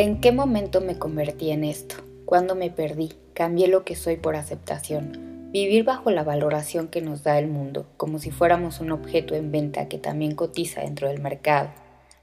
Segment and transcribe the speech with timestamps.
[0.00, 1.96] ¿En qué momento me convertí en esto?
[2.24, 3.12] ¿Cuándo me perdí?
[3.34, 5.50] Cambié lo que soy por aceptación.
[5.52, 9.52] Vivir bajo la valoración que nos da el mundo, como si fuéramos un objeto en
[9.52, 11.68] venta que también cotiza dentro del mercado.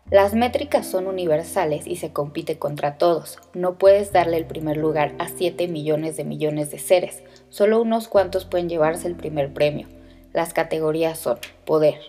[0.10, 3.38] Las métricas son universales y se compite contra todos.
[3.54, 7.22] No puedes darle el primer lugar a 7 millones de millones de seres.
[7.50, 9.88] Solo unos cuantos pueden llevarse el primer premio.
[10.34, 12.00] Las categorías son poder,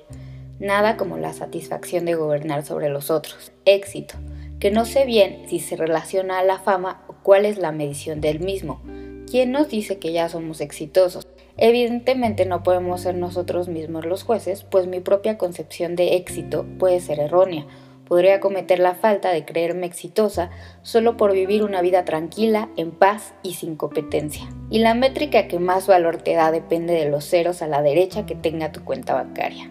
[0.61, 3.53] nada como la satisfacción de gobernar sobre los otros.
[3.67, 4.15] Éxito,
[4.61, 8.21] que no sé bien si se relaciona a la fama o cuál es la medición
[8.21, 8.83] del mismo.
[9.31, 11.27] ¿Quién nos dice que ya somos exitosos?
[11.57, 17.01] Evidentemente no podemos ser nosotros mismos los jueces, pues mi propia concepción de éxito puede
[17.01, 17.67] ser errónea.
[18.07, 20.51] Podría cometer la falta de creerme exitosa
[20.83, 24.49] solo por vivir una vida tranquila, en paz y sin competencia.
[24.71, 28.25] Y la métrica que más valor te da depende de los ceros a la derecha
[28.25, 29.71] que tenga tu cuenta bancaria.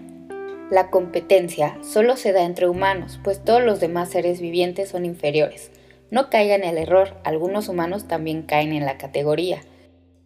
[0.69, 5.71] La competencia solo se da entre humanos, pues todos los demás seres vivientes son inferiores.
[6.11, 9.61] No caigan en el error, algunos humanos también caen en la categoría.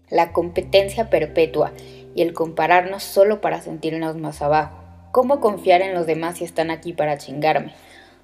[0.09, 1.73] La competencia perpetua
[2.15, 4.79] y el compararnos solo para sentirnos más abajo.
[5.11, 7.75] ¿Cómo confiar en los demás si están aquí para chingarme?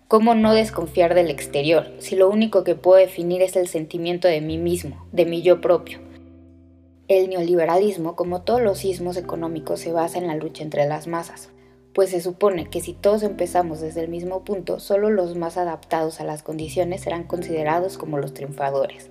[0.08, 4.42] ¿Cómo no desconfiar del exterior si lo único que puedo definir es el sentimiento de
[4.42, 6.00] mí mismo, de mi yo propio?
[7.08, 11.50] El neoliberalismo, como todos los sismos económicos, se basa en la lucha entre las masas,
[11.98, 16.22] pues se supone que si todos empezamos desde el mismo punto, solo los más adaptados
[16.22, 19.10] a las condiciones serán considerados como los triunfadores.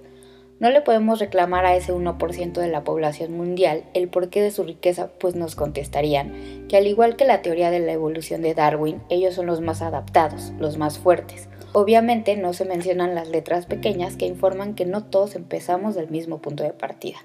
[0.61, 4.63] No le podemos reclamar a ese 1% de la población mundial el porqué de su
[4.63, 9.03] riqueza, pues nos contestarían que al igual que la teoría de la evolución de Darwin,
[9.09, 11.49] ellos son los más adaptados, los más fuertes.
[11.73, 16.39] Obviamente no se mencionan las letras pequeñas que informan que no todos empezamos del mismo
[16.39, 17.19] punto de partida.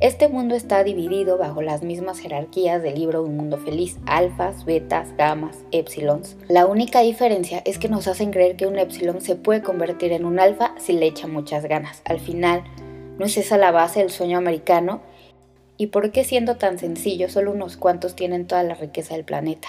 [0.00, 5.08] Este mundo está dividido bajo las mismas jerarquías del libro Un Mundo Feliz, alfas, betas,
[5.16, 6.36] gamas, épsilons.
[6.46, 10.24] La única diferencia es que nos hacen creer que un épsilon se puede convertir en
[10.24, 12.00] un alfa si le echa muchas ganas.
[12.04, 12.62] Al final,
[13.18, 15.00] ¿no es esa la base del sueño americano?
[15.78, 19.66] ¿Y por qué siendo tan sencillo solo unos cuantos tienen toda la riqueza del planeta?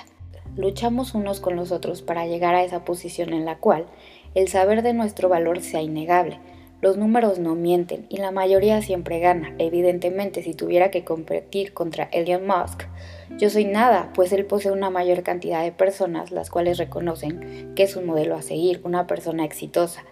[0.55, 3.87] Luchamos unos con los otros para llegar a esa posición en la cual
[4.35, 6.37] el saber de nuestro valor sea innegable
[6.81, 9.53] los números no mienten y la mayoría siempre gana.
[9.57, 12.83] Evidentemente, si tuviera que competir contra Elon Musk,
[13.37, 17.83] yo soy nada, pues él posee una mayor cantidad de personas las cuales reconocen que
[17.83, 20.03] es un modelo a seguir, una persona exitosa,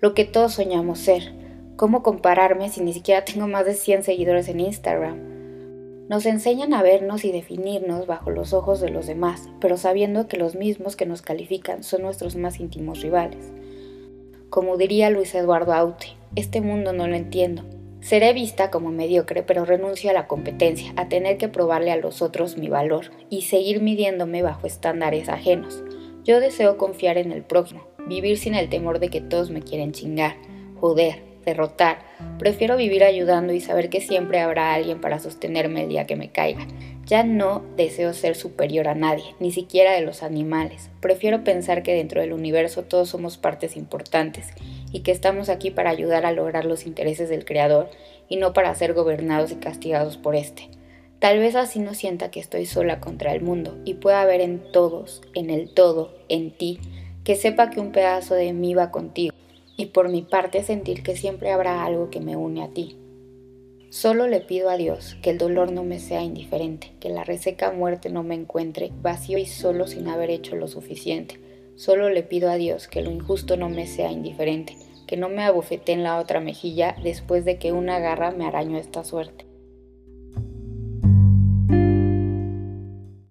[0.00, 1.32] lo que todos soñamos ser.
[1.76, 5.32] ¿Cómo compararme si ni siquiera tengo más de 100 seguidores en Instagram?
[6.08, 10.36] Nos enseñan a vernos y definirnos bajo los ojos de los demás, pero sabiendo que
[10.36, 13.52] los mismos que nos califican son nuestros más íntimos rivales.
[14.52, 17.62] Como diría Luis Eduardo Aute, este mundo no lo entiendo.
[18.02, 22.20] Seré vista como mediocre, pero renuncio a la competencia, a tener que probarle a los
[22.20, 25.82] otros mi valor y seguir midiéndome bajo estándares ajenos.
[26.24, 29.92] Yo deseo confiar en el prójimo, vivir sin el temor de que todos me quieren
[29.92, 30.36] chingar,
[30.78, 32.00] joder, derrotar.
[32.38, 36.30] Prefiero vivir ayudando y saber que siempre habrá alguien para sostenerme el día que me
[36.30, 36.66] caiga.
[37.06, 40.90] Ya no deseo ser superior a nadie, ni siquiera de los animales.
[41.00, 44.46] Prefiero pensar que dentro del universo todos somos partes importantes
[44.92, 47.90] y que estamos aquí para ayudar a lograr los intereses del Creador
[48.28, 50.68] y no para ser gobernados y castigados por éste.
[51.18, 54.60] Tal vez así no sienta que estoy sola contra el mundo y pueda ver en
[54.72, 56.80] todos, en el todo, en ti,
[57.24, 59.34] que sepa que un pedazo de mí va contigo
[59.76, 62.96] y por mi parte sentir que siempre habrá algo que me une a ti.
[63.92, 67.72] Solo le pido a Dios que el dolor no me sea indiferente, que la reseca
[67.72, 71.38] muerte no me encuentre vacío y solo sin haber hecho lo suficiente.
[71.76, 75.42] Solo le pido a Dios que lo injusto no me sea indiferente, que no me
[75.42, 79.51] abofete en la otra mejilla después de que una garra me arañó esta suerte.